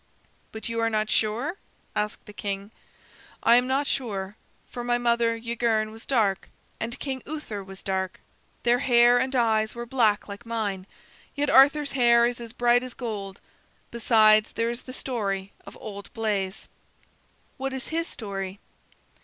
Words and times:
"But 0.51 0.67
you 0.67 0.79
are 0.79 0.89
not 0.89 1.11
sure?" 1.11 1.57
asked 1.95 2.25
the 2.25 2.33
king. 2.33 2.71
"I 3.43 3.55
am 3.55 3.67
not 3.67 3.85
sure. 3.85 4.35
For 4.71 4.83
my 4.83 4.97
mother 4.97 5.37
Yguerne 5.39 5.91
was 5.91 6.07
dark, 6.07 6.49
and 6.79 6.97
King 6.99 7.21
Uther 7.27 7.63
was 7.63 7.83
dark. 7.83 8.19
Their 8.63 8.79
hair 8.79 9.19
and 9.19 9.35
eyes 9.35 9.75
were 9.75 9.85
black 9.85 10.27
like 10.27 10.43
mine. 10.43 10.87
Yet 11.35 11.51
Arthur's 11.51 11.91
hair 11.91 12.25
is 12.25 12.41
as 12.41 12.51
bright 12.51 12.81
as 12.81 12.95
gold. 12.95 13.39
Besides, 13.91 14.53
there 14.53 14.71
is 14.71 14.81
the 14.81 14.91
story 14.93 15.53
of 15.67 15.77
old 15.79 16.11
Bleys." 16.15 16.67
"What 17.57 17.71
is 17.71 17.89
his 17.89 18.07
story?" 18.07 18.57